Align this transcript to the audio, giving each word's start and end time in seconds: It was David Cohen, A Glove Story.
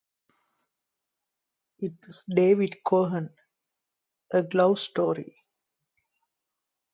It 1.77 1.93
was 2.07 2.23
David 2.27 2.77
Cohen, 2.83 3.29
A 4.31 4.41
Glove 4.41 4.79
Story. 4.79 5.35